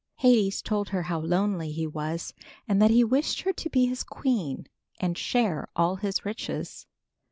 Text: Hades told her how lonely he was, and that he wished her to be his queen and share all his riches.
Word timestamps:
Hades 0.15 0.63
told 0.63 0.89
her 0.89 1.03
how 1.03 1.19
lonely 1.19 1.71
he 1.71 1.85
was, 1.85 2.33
and 2.67 2.81
that 2.81 2.89
he 2.89 3.03
wished 3.03 3.41
her 3.41 3.53
to 3.53 3.69
be 3.69 3.85
his 3.85 4.03
queen 4.03 4.65
and 4.99 5.15
share 5.15 5.67
all 5.75 5.97
his 5.97 6.25
riches. 6.25 6.87